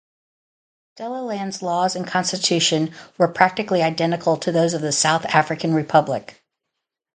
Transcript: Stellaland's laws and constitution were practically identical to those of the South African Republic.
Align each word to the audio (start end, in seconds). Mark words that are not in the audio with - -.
Stellaland's 0.97 1.61
laws 1.61 1.95
and 1.95 2.07
constitution 2.07 2.91
were 3.19 3.27
practically 3.27 3.83
identical 3.83 4.35
to 4.37 4.51
those 4.51 4.73
of 4.73 4.81
the 4.81 4.91
South 4.91 5.25
African 5.27 5.75
Republic. 5.75 6.43